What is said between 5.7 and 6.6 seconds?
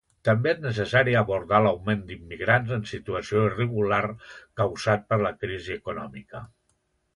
econòmica.